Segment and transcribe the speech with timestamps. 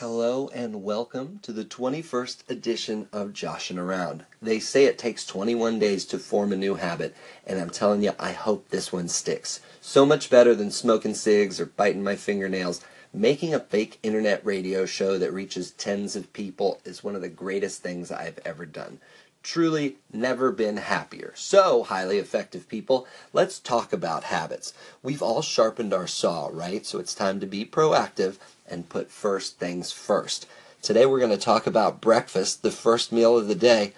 [0.00, 4.24] Hello and welcome to the 21st edition of Joshin' Around.
[4.40, 8.12] They say it takes 21 days to form a new habit, and I'm telling you,
[8.16, 9.58] I hope this one sticks.
[9.80, 12.80] So much better than smoking cigs or biting my fingernails.
[13.12, 17.28] Making a fake internet radio show that reaches tens of people is one of the
[17.28, 19.00] greatest things I've ever done.
[19.42, 21.32] Truly never been happier.
[21.36, 24.74] So, highly effective people, let's talk about habits.
[25.02, 26.84] We've all sharpened our saw, right?
[26.84, 30.46] So it's time to be proactive and put first things first.
[30.82, 33.92] Today we're going to talk about breakfast, the first meal of the day.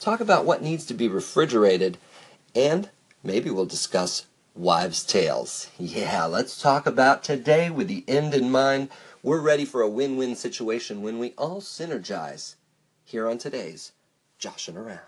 [0.00, 1.98] talk about what needs to be refrigerated,
[2.54, 2.88] and
[3.22, 5.68] maybe we'll discuss wives' tales.
[5.78, 8.88] Yeah, let's talk about today with the end in mind.
[9.22, 12.54] We're ready for a win win situation when we all synergize
[13.04, 13.92] here on today's
[14.40, 15.00] Joshin' Around.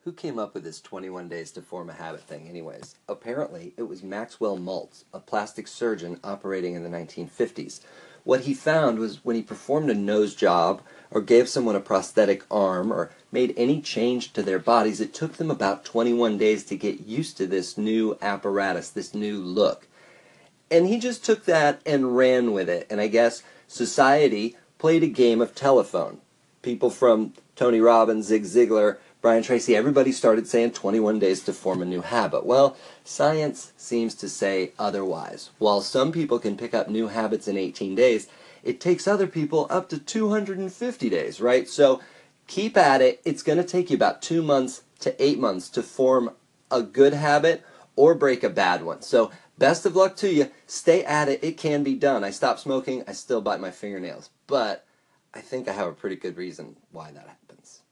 [0.00, 2.96] Who came up with this 21 days to form a habit thing, anyways?
[3.08, 7.80] Apparently, it was Maxwell Maltz, a plastic surgeon operating in the 1950s.
[8.24, 12.44] What he found was when he performed a nose job, or gave someone a prosthetic
[12.50, 16.76] arm, or made any change to their bodies, it took them about 21 days to
[16.76, 19.86] get used to this new apparatus, this new look.
[20.68, 22.88] And he just took that and ran with it.
[22.90, 26.20] And I guess society played a game of telephone.
[26.62, 31.82] People from Tony Robbins, Zig Ziglar, Brian Tracy, everybody started saying 21 days to form
[31.82, 32.46] a new habit.
[32.46, 35.50] Well, science seems to say otherwise.
[35.58, 38.28] While some people can pick up new habits in 18 days,
[38.62, 41.68] it takes other people up to 250 days, right?
[41.68, 42.00] So
[42.46, 43.20] keep at it.
[43.24, 46.30] It's going to take you about two months to eight months to form
[46.70, 47.62] a good habit
[47.96, 49.02] or break a bad one.
[49.02, 50.50] So best of luck to you.
[50.66, 51.44] Stay at it.
[51.44, 52.24] It can be done.
[52.24, 53.04] I stopped smoking.
[53.06, 54.30] I still bite my fingernails.
[54.46, 54.86] But
[55.32, 57.82] I think I have a pretty good reason why that happens.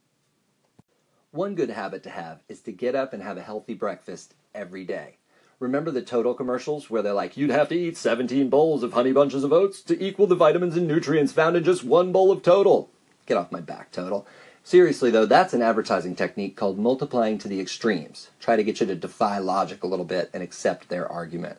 [1.31, 4.85] One good habit to have is to get up and have a healthy breakfast every
[4.85, 5.17] day.
[5.61, 9.13] Remember the Total commercials where they're like, you'd have to eat 17 bowls of honey
[9.13, 12.43] bunches of oats to equal the vitamins and nutrients found in just one bowl of
[12.43, 12.91] Total?
[13.27, 14.27] Get off my back, Total.
[14.65, 18.31] Seriously, though, that's an advertising technique called multiplying to the extremes.
[18.41, 21.59] Try to get you to defy logic a little bit and accept their argument.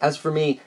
[0.00, 0.60] As for me,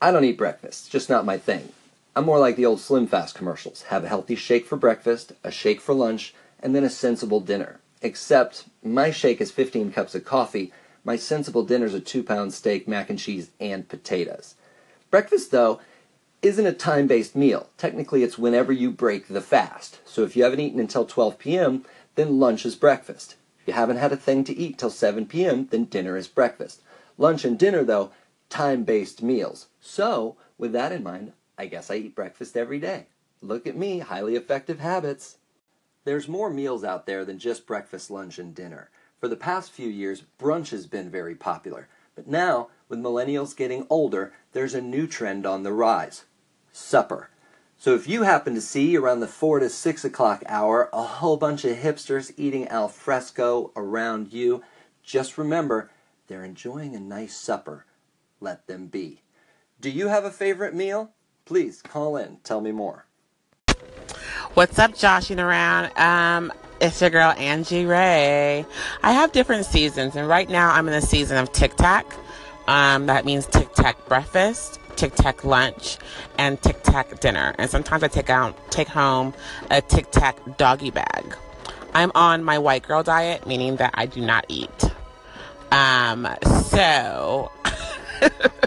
[0.00, 1.72] I don't eat breakfast, just not my thing.
[2.18, 3.82] I'm more like the old Slim Fast commercials.
[3.82, 7.78] Have a healthy shake for breakfast, a shake for lunch, and then a sensible dinner.
[8.02, 10.72] Except my shake is 15 cups of coffee,
[11.04, 14.56] my sensible dinner is a two pound steak, mac and cheese, and potatoes.
[15.12, 15.78] Breakfast, though,
[16.42, 17.70] isn't a time based meal.
[17.78, 20.00] Technically, it's whenever you break the fast.
[20.04, 21.84] So if you haven't eaten until 12 p.m.,
[22.16, 23.36] then lunch is breakfast.
[23.60, 26.82] If you haven't had a thing to eat till 7 p.m., then dinner is breakfast.
[27.16, 28.10] Lunch and dinner, though,
[28.50, 29.68] time based meals.
[29.80, 33.06] So, with that in mind, I guess I eat breakfast every day.
[33.42, 35.38] Look at me, highly effective habits.
[36.04, 38.90] There's more meals out there than just breakfast, lunch, and dinner.
[39.20, 41.88] For the past few years, brunch has been very popular.
[42.14, 46.24] But now, with millennials getting older, there's a new trend on the rise
[46.72, 47.30] supper.
[47.76, 51.36] So if you happen to see around the 4 to 6 o'clock hour a whole
[51.36, 54.62] bunch of hipsters eating al fresco around you,
[55.02, 55.90] just remember
[56.26, 57.84] they're enjoying a nice supper.
[58.40, 59.22] Let them be.
[59.80, 61.12] Do you have a favorite meal?
[61.48, 62.36] Please call in.
[62.44, 63.06] Tell me more.
[64.52, 65.90] What's up, joshing around?
[65.96, 68.66] Um, it's your girl Angie Ray.
[69.02, 72.04] I have different seasons, and right now I'm in the season of Tic Tac.
[72.66, 75.96] Um, that means Tic Tac breakfast, Tic Tac lunch,
[76.36, 77.54] and Tic Tac dinner.
[77.56, 79.32] And sometimes I take out, take home
[79.70, 81.34] a Tic Tac doggy bag.
[81.94, 84.84] I'm on my white girl diet, meaning that I do not eat.
[85.72, 86.28] Um,
[86.66, 87.50] so.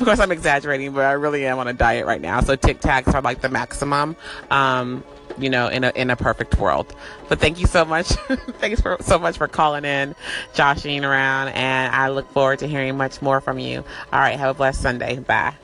[0.00, 2.40] of course, I'm exaggerating, but I really am on a diet right now.
[2.40, 4.14] So Tic Tacs are like the maximum,
[4.48, 5.02] um,
[5.38, 6.94] you know, in a in a perfect world.
[7.28, 8.06] But thank you so much.
[8.60, 10.14] Thanks for so much for calling in,
[10.54, 13.84] joshing around, and I look forward to hearing much more from you.
[14.12, 15.18] All right, have a blessed Sunday.
[15.18, 15.54] Bye.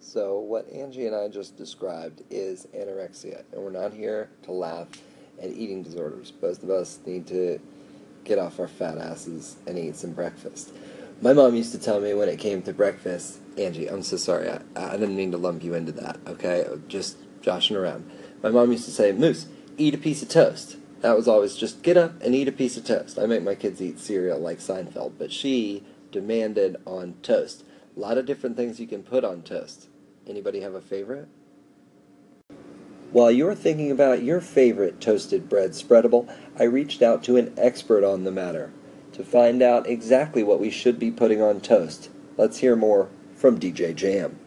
[0.00, 4.88] So what Angie and I just described is anorexia, and we're not here to laugh
[5.42, 6.30] at eating disorders.
[6.30, 7.58] Both of us need to
[8.24, 10.74] get off our fat asses and eat some breakfast.
[11.20, 14.48] My mom used to tell me when it came to breakfast, Angie, I'm so sorry.
[14.48, 16.64] I, I didn't mean to lump you into that, okay?
[16.86, 18.08] Just joshing around.
[18.40, 20.76] My mom used to say, Moose, eat a piece of toast.
[21.00, 23.18] That was always just get up and eat a piece of toast.
[23.18, 25.82] I make my kids eat cereal like Seinfeld, but she
[26.12, 27.64] demanded on toast.
[27.96, 29.88] A lot of different things you can put on toast.
[30.24, 31.26] Anybody have a favorite?
[33.10, 38.04] While you're thinking about your favorite toasted bread spreadable, I reached out to an expert
[38.04, 38.70] on the matter
[39.18, 42.08] to find out exactly what we should be putting on toast.
[42.36, 44.38] Let's hear more from DJ Jam.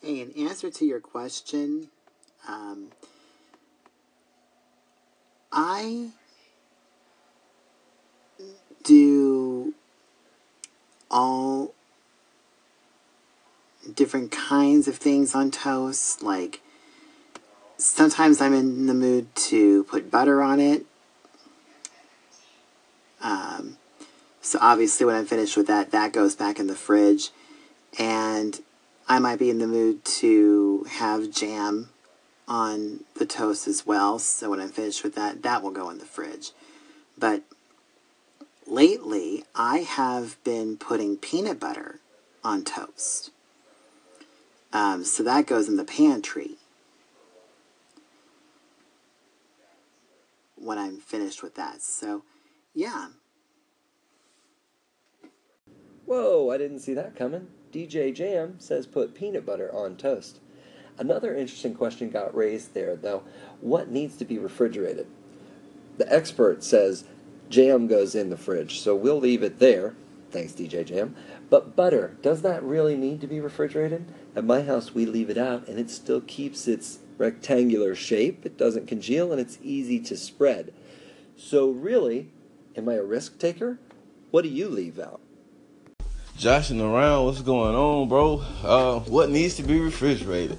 [0.00, 1.88] Hey, in answer to your question,
[2.48, 2.88] um,
[5.52, 6.08] I
[8.84, 9.74] do
[11.10, 11.74] all
[13.94, 16.22] different kinds of things on toast.
[16.22, 16.62] Like
[17.76, 20.86] sometimes I'm in the mood to put butter on it.
[23.20, 23.78] Um,
[24.40, 27.30] so obviously, when I'm finished with that, that goes back in the fridge.
[27.98, 28.60] And
[29.08, 31.90] I might be in the mood to have jam
[32.46, 34.18] on the toast as well.
[34.18, 36.52] So when I'm finished with that, that will go in the fridge.
[37.16, 37.42] But
[38.66, 42.00] lately, I have been putting peanut butter
[42.44, 43.30] on toast.
[44.72, 46.56] Um, so that goes in the pantry
[50.56, 51.80] when I'm finished with that.
[51.80, 52.22] So,
[52.78, 53.08] yeah.
[56.06, 57.48] Whoa, I didn't see that coming.
[57.72, 60.38] DJ Jam says put peanut butter on toast.
[60.96, 63.24] Another interesting question got raised there, though.
[63.60, 65.08] What needs to be refrigerated?
[65.96, 67.04] The expert says
[67.50, 69.96] jam goes in the fridge, so we'll leave it there.
[70.30, 71.16] Thanks, DJ Jam.
[71.50, 74.04] But butter, does that really need to be refrigerated?
[74.36, 78.46] At my house, we leave it out, and it still keeps its rectangular shape.
[78.46, 80.72] It doesn't congeal, and it's easy to spread.
[81.36, 82.28] So, really,
[82.78, 83.78] am I a risk taker?
[84.30, 85.20] What do you leave out?
[86.36, 88.44] Joshing around, what's going on, bro?
[88.62, 90.56] Uh, what needs to be refrigerated?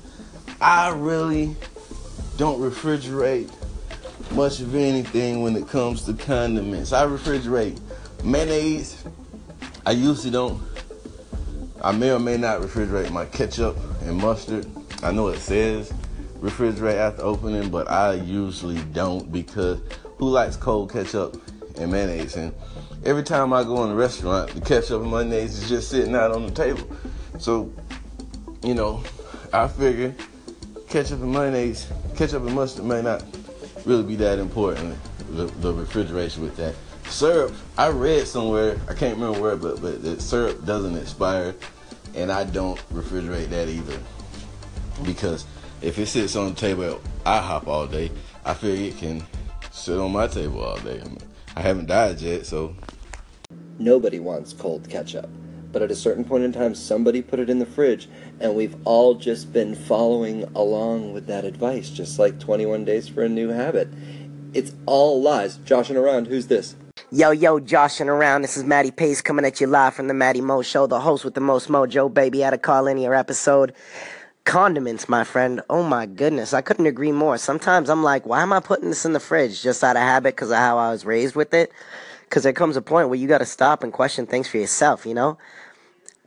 [0.59, 1.55] I really
[2.37, 3.49] don't refrigerate
[4.33, 6.91] much of anything when it comes to condiments.
[6.91, 7.79] I refrigerate
[8.25, 9.01] mayonnaise.
[9.85, 10.61] I usually don't.
[11.81, 14.67] I may or may not refrigerate my ketchup and mustard.
[15.01, 15.93] I know it says
[16.41, 19.79] refrigerate after opening, but I usually don't because
[20.17, 21.41] who likes cold ketchup
[21.79, 22.35] and mayonnaise?
[22.35, 22.53] And
[23.03, 26.31] every time I go in a restaurant, the ketchup and mayonnaise is just sitting out
[26.31, 26.87] on the table.
[27.37, 27.73] So,
[28.63, 29.03] you know,
[29.53, 30.13] I figure
[30.89, 33.23] ketchup and mayonnaise, ketchup and mustard may not
[33.85, 34.95] really be that important.
[35.31, 36.73] The, the refrigeration with that
[37.07, 37.53] syrup.
[37.77, 41.55] I read somewhere, I can't remember where, but but the syrup doesn't expire,
[42.15, 43.99] and I don't refrigerate that either
[45.03, 45.45] because
[45.81, 48.11] if it sits on the table I hop all day,
[48.43, 49.23] I feel it can
[49.71, 51.01] sit on my table all day.
[51.01, 51.17] I, mean,
[51.59, 52.73] I haven't died yet, so.
[53.79, 55.29] Nobody wants cold ketchup.
[55.73, 58.07] But at a certain point in time, somebody put it in the fridge,
[58.39, 63.23] and we've all just been following along with that advice, just like 21 Days for
[63.23, 63.89] a New Habit.
[64.53, 65.57] It's all lies.
[65.65, 66.77] Joshing around, who's this?
[67.11, 68.43] Yo, yo, joshing around.
[68.43, 71.25] This is Maddie Pace coming at you live from the Maddie Mo Show, the host
[71.25, 72.39] with the most mojo, baby.
[72.39, 73.73] Had a call in your episode.
[74.49, 75.61] Condiments, my friend.
[75.69, 77.37] Oh my goodness, I couldn't agree more.
[77.37, 80.35] Sometimes I'm like, why am I putting this in the fridge just out of habit
[80.35, 81.71] because of how I was raised with it?
[82.23, 85.05] Because there comes a point where you got to stop and question things for yourself,
[85.05, 85.37] you know?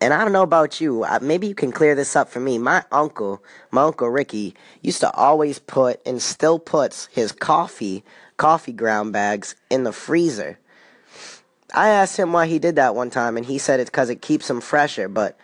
[0.00, 2.58] And I don't know about you, maybe you can clear this up for me.
[2.58, 3.42] My uncle,
[3.72, 8.04] my uncle Ricky, used to always put and still puts his coffee,
[8.36, 10.60] coffee ground bags in the freezer.
[11.74, 14.22] I asked him why he did that one time, and he said it's because it
[14.22, 15.08] keeps them fresher.
[15.08, 15.36] But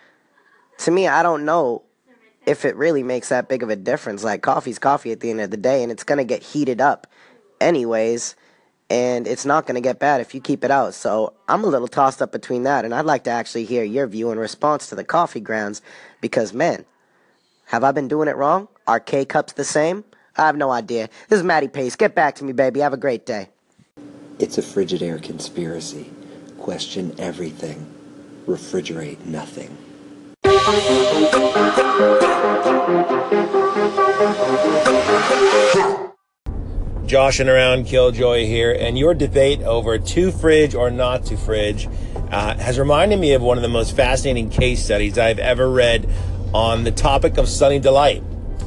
[0.77, 1.83] to me, I don't know
[2.49, 4.23] if it really makes that big of a difference.
[4.23, 7.07] Like, coffee's coffee at the end of the day, and it's to get heated up
[7.61, 8.35] anyways
[8.89, 10.93] and it's not to get bad if you keep it out.
[10.93, 14.07] So I'm a little tossed up between that, and I'd like to actually hear your
[14.07, 15.81] view in response to the coffee grounds
[16.21, 16.85] because, man,
[17.65, 18.67] have I been doing it wrong?
[18.87, 20.03] Are K cups the same?
[20.37, 21.09] I have no idea.
[21.27, 21.95] This is Maddie Pace.
[21.95, 22.79] Get back to me, baby.
[22.79, 23.49] Have a great day.
[24.39, 26.09] It's a Frigidaire conspiracy.
[26.57, 27.85] Question everything,
[28.47, 29.77] refrigerate nothing.
[37.09, 41.89] Joshing around Killjoy here, and your debate over to fridge or not to fridge
[42.31, 46.07] uh, has reminded me of one of the most fascinating case studies I've ever read
[46.53, 48.21] on the topic of Sunny Delight.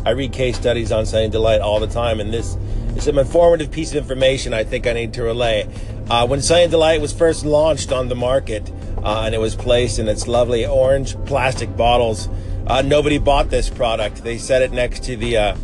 [0.04, 2.56] I read case studies on Sunny Delight all the time, and this
[2.96, 5.68] is an informative piece of information I think I need to relay.
[6.10, 9.98] Uh, when Sunny Delight was first launched on the market, uh, and it was placed
[9.98, 12.28] in its lovely orange plastic bottles,
[12.66, 14.22] uh, nobody bought this product.
[14.22, 15.56] They set it next to the uh,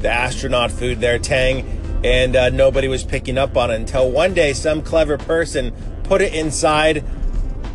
[0.00, 1.64] the astronaut food there, Tang,
[2.04, 5.72] and uh, nobody was picking up on it until one day some clever person
[6.04, 7.04] put it inside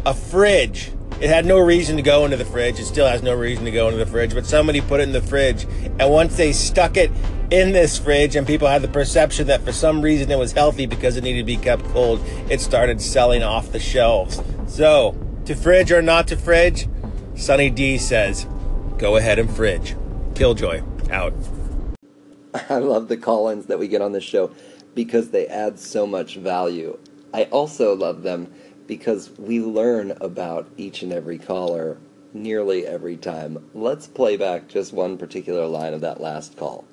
[0.05, 0.91] a fridge.
[1.19, 2.79] It had no reason to go into the fridge.
[2.79, 5.11] It still has no reason to go into the fridge, but somebody put it in
[5.11, 5.67] the fridge.
[5.99, 7.11] And once they stuck it
[7.51, 10.87] in this fridge and people had the perception that for some reason it was healthy
[10.87, 14.41] because it needed to be kept cold, it started selling off the shelves.
[14.71, 16.87] So, to fridge or not to fridge,
[17.35, 18.47] Sunny D says,
[18.97, 19.97] go ahead and fridge.
[20.33, 21.33] Killjoy, out.
[22.69, 24.49] I love the call ins that we get on this show
[24.95, 26.97] because they add so much value.
[27.33, 28.49] I also love them
[28.87, 31.97] because we learn about each and every caller
[32.33, 33.69] nearly every time.
[33.73, 36.85] Let's play back just one particular line of that last call.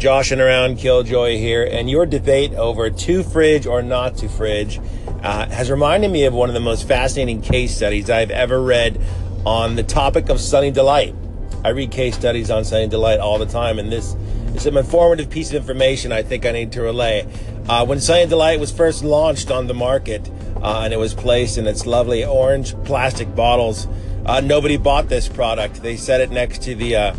[0.00, 4.80] Joshing around Killjoy here, and your debate over to fridge or not to fridge
[5.22, 8.98] uh, has reminded me of one of the most fascinating case studies I've ever read
[9.44, 11.14] on the topic of Sunny Delight.
[11.62, 14.16] I read case studies on Sunny Delight all the time, and this
[14.54, 17.30] is an informative piece of information I think I need to relay.
[17.68, 20.30] Uh, when Sunny Delight was first launched on the market
[20.62, 23.86] uh, and it was placed in its lovely orange plastic bottles,
[24.24, 25.82] uh, nobody bought this product.
[25.82, 27.16] They set it next to the uh,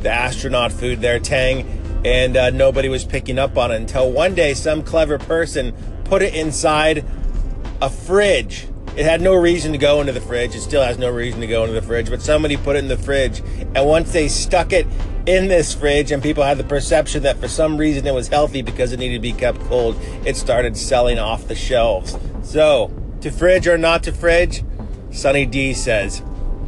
[0.00, 4.34] the astronaut food there, Tang, and uh, nobody was picking up on it until one
[4.34, 5.72] day some clever person
[6.04, 7.04] put it inside
[7.80, 8.68] a fridge.
[8.96, 10.54] It had no reason to go into the fridge.
[10.54, 12.88] It still has no reason to go into the fridge, but somebody put it in
[12.88, 13.40] the fridge.
[13.74, 14.86] And once they stuck it
[15.26, 18.62] in this fridge and people had the perception that for some reason it was healthy
[18.62, 22.16] because it needed to be kept cold, it started selling off the shelves.
[22.42, 24.62] So, to fridge or not to fridge,
[25.10, 26.22] Sunny D says,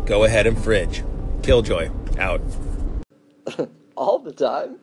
[0.04, 1.04] go ahead and fridge.
[1.42, 2.42] Killjoy, out.
[3.97, 4.78] All the time?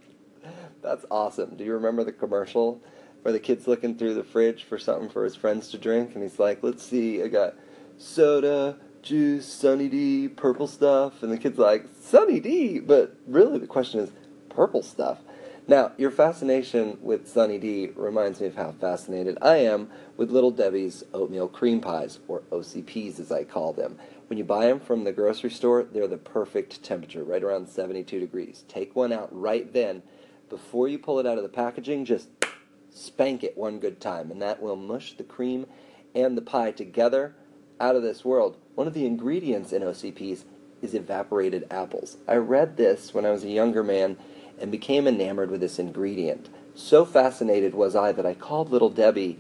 [0.85, 1.55] That's awesome.
[1.55, 2.79] Do you remember the commercial
[3.23, 6.13] where the kid's looking through the fridge for something for his friends to drink?
[6.13, 7.55] And he's like, let's see, I got
[7.97, 11.23] soda, juice, Sunny D, purple stuff.
[11.23, 12.79] And the kid's like, Sunny D?
[12.79, 14.11] But really, the question is,
[14.49, 15.17] purple stuff.
[15.67, 20.51] Now, your fascination with Sunny D reminds me of how fascinated I am with Little
[20.51, 23.97] Debbie's oatmeal cream pies, or OCPs as I call them.
[24.27, 28.19] When you buy them from the grocery store, they're the perfect temperature, right around 72
[28.19, 28.63] degrees.
[28.67, 30.03] Take one out right then
[30.49, 32.29] before you pull it out of the packaging, just
[32.89, 35.65] spank it one good time, and that will mush the cream
[36.13, 37.35] and the pie together
[37.79, 38.57] out of this world.
[38.75, 40.43] One of the ingredients in OCPs
[40.81, 42.17] is evaporated apples.
[42.27, 44.17] I read this when I was a younger man
[44.59, 46.49] and became enamored with this ingredient.
[46.73, 49.39] So fascinated was I that I called Little Debbie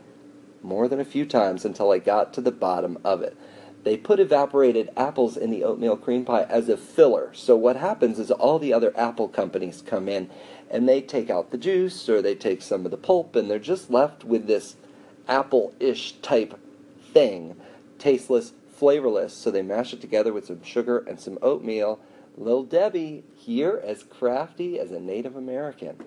[0.61, 3.37] more than a few times until I got to the bottom of it.
[3.85, 7.29] They put evaporated apples in the oatmeal cream pie as a filler.
[7.35, 10.27] So what happens is all the other apple companies come in
[10.71, 13.59] and they take out the juice or they take some of the pulp and they're
[13.59, 14.75] just left with this
[15.27, 16.59] apple-ish type
[17.13, 17.55] thing,
[17.99, 19.35] tasteless, flavorless.
[19.35, 21.99] So they mash it together with some sugar and some oatmeal.
[22.35, 26.03] Little Debbie here as crafty as a Native American.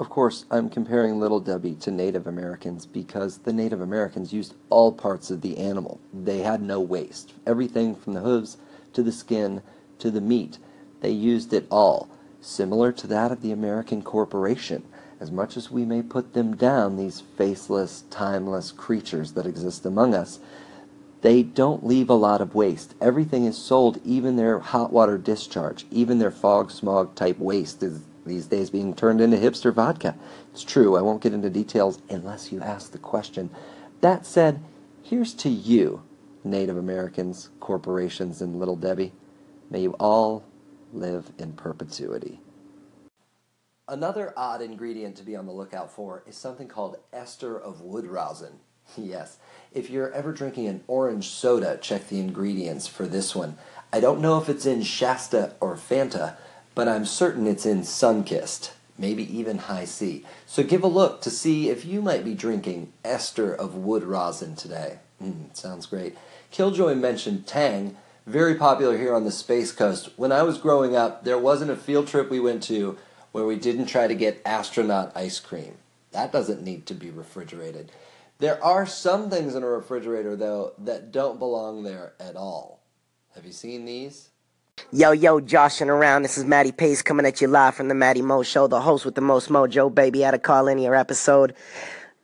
[0.00, 4.92] Of course, I'm comparing Little Debbie to Native Americans because the Native Americans used all
[4.92, 6.00] parts of the animal.
[6.10, 7.34] They had no waste.
[7.46, 8.56] Everything from the hooves
[8.94, 9.60] to the skin
[9.98, 10.56] to the meat.
[11.02, 12.08] They used it all
[12.40, 14.84] similar to that of the American corporation.
[15.20, 20.14] As much as we may put them down, these faceless, timeless creatures that exist among
[20.14, 20.40] us,
[21.20, 22.94] they don't leave a lot of waste.
[23.02, 28.00] Everything is sold, even their hot water discharge, even their fog smog type waste is
[28.26, 30.16] these days being turned into hipster vodka.
[30.52, 33.50] It's true, I won't get into details unless you ask the question.
[34.00, 34.62] That said,
[35.02, 36.02] here's to you,
[36.44, 39.12] Native Americans, corporations, and Little Debbie.
[39.70, 40.44] May you all
[40.92, 42.40] live in perpetuity.
[43.88, 48.06] Another odd ingredient to be on the lookout for is something called ester of wood
[48.06, 48.60] rosin.
[48.96, 49.38] Yes,
[49.72, 53.56] if you're ever drinking an orange soda, check the ingredients for this one.
[53.92, 56.36] I don't know if it's in Shasta or Fanta,
[56.74, 60.24] but I'm certain it's in Sunkist, maybe even Hi-C.
[60.46, 64.56] So give a look to see if you might be drinking ester of wood rosin
[64.56, 64.98] today.
[65.22, 66.16] Mm, sounds great.
[66.50, 67.96] Killjoy mentioned Tang
[68.26, 70.10] very popular here on the Space Coast.
[70.16, 72.96] When I was growing up, there wasn't a field trip we went to
[73.32, 75.74] where we didn't try to get astronaut ice cream.
[76.12, 77.92] That doesn't need to be refrigerated.
[78.38, 82.80] There are some things in a refrigerator, though, that don't belong there at all.
[83.34, 84.30] Have you seen these?
[84.88, 86.22] Yo, yo, joshing around.
[86.22, 89.04] This is Matty Pace coming at you live from the Matty Mo Show, the host
[89.04, 91.54] with the most mojo, baby, at a call linear episode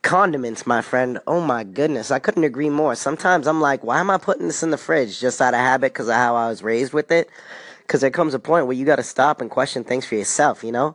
[0.01, 1.19] condiments, my friend.
[1.27, 2.95] Oh my goodness, I couldn't agree more.
[2.95, 5.93] Sometimes I'm like, why am I putting this in the fridge just out of habit
[5.93, 7.29] because of how I was raised with it?
[7.83, 10.61] Because there comes a point where you got to stop and question things for yourself,
[10.63, 10.93] you know?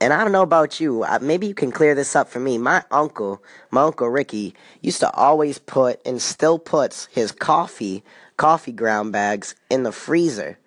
[0.00, 2.58] And I don't know about you, maybe you can clear this up for me.
[2.58, 8.02] My uncle, my uncle Ricky, used to always put and still puts his coffee,
[8.36, 10.58] coffee ground bags in the freezer.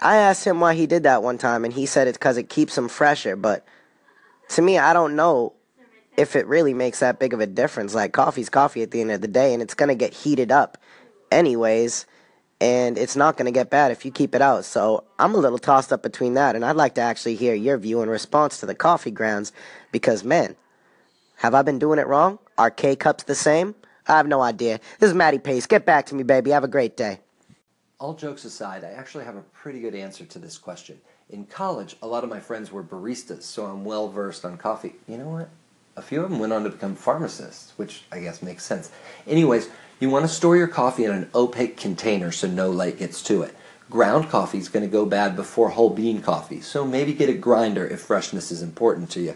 [0.00, 2.48] I asked him why he did that one time, and he said it's because it
[2.48, 3.36] keeps them fresher.
[3.36, 3.64] But
[4.50, 5.52] to me, I don't know
[6.16, 7.94] if it really makes that big of a difference.
[7.94, 10.78] Like coffee's coffee at the end of the day, and it's gonna get heated up,
[11.30, 12.06] anyways,
[12.60, 14.64] and it's not gonna get bad if you keep it out.
[14.64, 17.76] So I'm a little tossed up between that, and I'd like to actually hear your
[17.76, 19.52] view in response to the coffee grounds,
[19.92, 20.56] because man,
[21.36, 22.38] have I been doing it wrong?
[22.56, 23.74] Are K cups the same?
[24.08, 24.80] I have no idea.
[24.98, 25.66] This is Matty Pace.
[25.66, 26.50] Get back to me, baby.
[26.50, 27.20] Have a great day.
[28.00, 31.00] All jokes aside, I actually have a pretty good answer to this question.
[31.28, 34.94] In college, a lot of my friends were baristas, so I'm well versed on coffee.
[35.06, 35.50] You know what?
[36.00, 38.90] a few of them went on to become pharmacists, which I guess makes sense.
[39.26, 39.68] Anyways,
[40.00, 43.42] you want to store your coffee in an opaque container so no light gets to
[43.42, 43.54] it.
[43.90, 47.34] Ground coffee is going to go bad before whole bean coffee, so maybe get a
[47.34, 49.34] grinder if freshness is important to you.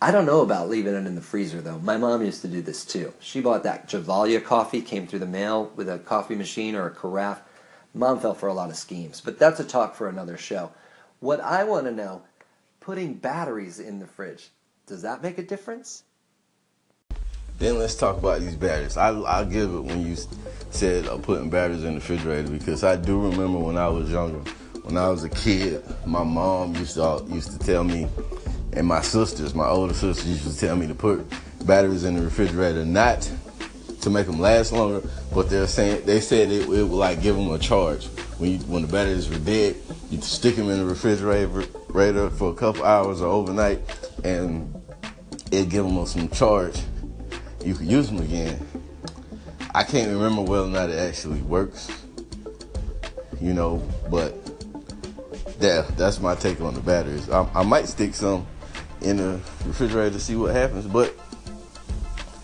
[0.00, 1.78] I don't know about leaving it in the freezer though.
[1.78, 3.14] My mom used to do this too.
[3.18, 6.90] She bought that Gevalia coffee, came through the mail with a coffee machine or a
[6.90, 7.40] carafe.
[7.94, 10.72] Mom fell for a lot of schemes, but that's a talk for another show.
[11.20, 12.22] What I want to know,
[12.80, 14.50] putting batteries in the fridge,
[14.86, 16.02] does that make a difference?
[17.58, 18.96] Then let's talk about these batteries.
[18.96, 20.16] I, I'll give it when you
[20.70, 24.40] said uh, putting batteries in the refrigerator because I do remember when I was younger,
[24.82, 28.08] when I was a kid, my mom used to used to tell me,
[28.72, 31.24] and my sisters, my older sisters, used to tell me to put
[31.64, 33.30] batteries in the refrigerator, not
[34.04, 37.36] to make them last longer, but they're saying they said it, it would like give
[37.36, 38.06] them a charge.
[38.38, 39.76] When you, when the batteries were dead,
[40.10, 43.80] you stick them in the refrigerator for a couple hours or overnight,
[44.24, 44.74] and
[45.50, 46.80] it give them some charge
[47.64, 48.66] you can use them again.
[49.74, 51.90] I can't remember whether or not it actually works,
[53.40, 54.36] you know, but
[55.60, 57.28] yeah, that's my take on the batteries.
[57.30, 58.46] I, I might stick some
[59.00, 61.14] in the refrigerator to see what happens, but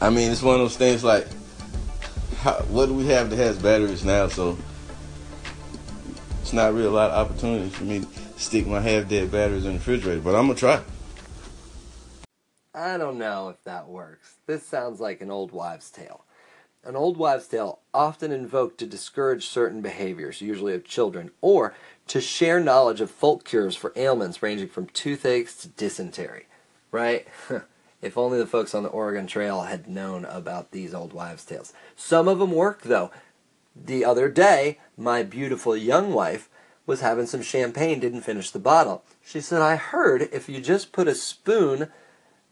[0.01, 1.29] I mean, it's one of those things like,
[2.41, 4.29] how, what do we have that has batteries now?
[4.29, 4.57] So
[6.41, 8.07] it's not really a lot of opportunities for me to
[8.37, 10.83] stick my half dead batteries in the refrigerator, but I'm gonna try.
[12.75, 14.37] I don't know if that works.
[14.47, 16.25] This sounds like an old wives' tale.
[16.83, 21.75] An old wives' tale often invoked to discourage certain behaviors, usually of children, or
[22.07, 26.47] to share knowledge of folk cures for ailments ranging from toothaches to dysentery.
[26.91, 27.29] Right?
[28.03, 31.73] if only the folks on the Oregon Trail had known about these old wives' tales.
[31.97, 33.11] Some of them work, though.
[33.77, 36.49] The other day, my beautiful young wife
[36.87, 39.05] was having some champagne, didn't finish the bottle.
[39.25, 41.91] She said, I heard if you just put a spoon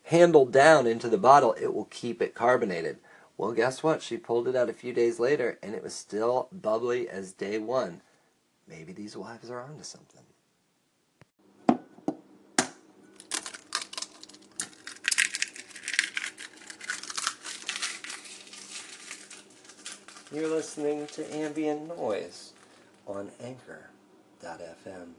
[0.04, 2.98] handle down into the bottle, it will keep it carbonated.
[3.36, 4.02] Well, guess what?
[4.02, 7.58] She pulled it out a few days later and it was still bubbly as day
[7.58, 8.00] one.
[8.66, 10.22] Maybe these wives are onto something.
[20.30, 22.52] You're listening to ambient noise
[23.06, 25.12] on anchor.fm.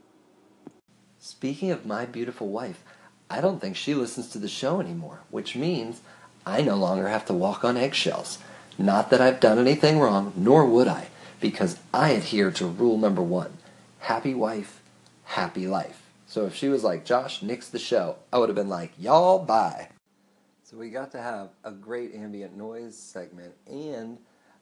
[1.18, 2.84] Speaking of my beautiful wife,
[3.28, 6.00] I don't think she listens to the show anymore, which means
[6.46, 8.38] I no longer have to walk on eggshells.
[8.78, 11.08] Not that I've done anything wrong, nor would I,
[11.40, 13.54] because I adhere to rule number one
[13.98, 14.80] happy wife,
[15.24, 16.02] happy life.
[16.28, 19.40] So if she was like, Josh, nix the show, I would have been like, y'all,
[19.40, 19.88] bye.
[20.62, 24.18] So we got to have a great ambient noise segment, and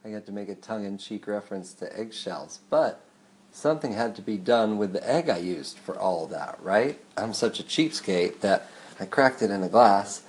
[0.09, 2.61] I got to make a tongue in cheek reference to eggshells.
[2.71, 3.05] But
[3.53, 6.99] something had to be done with the egg I used for all that, right?
[7.19, 10.23] I'm such a cheapskate that I cracked it in a glass,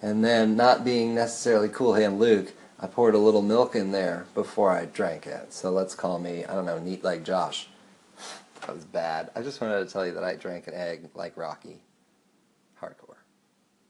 [0.00, 4.26] and then, not being necessarily Cool Hand Luke, I poured a little milk in there
[4.34, 5.52] before I drank it.
[5.52, 7.68] So let's call me, I don't know, neat like Josh.
[8.62, 9.30] That was bad.
[9.34, 11.82] I just wanted to tell you that I drank an egg like Rocky.
[12.80, 13.16] Hardcore.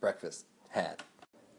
[0.01, 1.03] Breakfast had.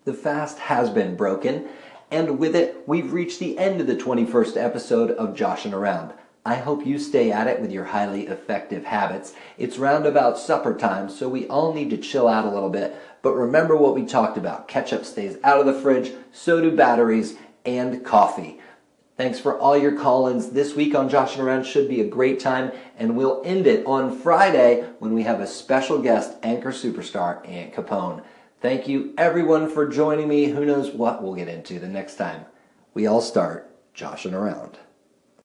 [0.05, 1.67] The fast has been broken,
[2.09, 6.13] and with it, we've reached the end of the 21st episode of Joshin' Around.
[6.45, 9.33] I hope you stay at it with your highly effective habits.
[9.57, 12.95] It's round about supper time, so we all need to chill out a little bit.
[13.21, 14.69] But remember what we talked about.
[14.69, 18.61] Ketchup stays out of the fridge, so do batteries and coffee.
[19.17, 20.51] Thanks for all your call-ins.
[20.51, 24.17] This week on Joshin' Around should be a great time, and we'll end it on
[24.17, 28.23] Friday when we have a special guest, anchor superstar Aunt Capone.
[28.59, 30.45] Thank you everyone for joining me.
[30.45, 32.45] Who knows what we'll get into the next time.
[32.95, 34.79] We all start joshing Around.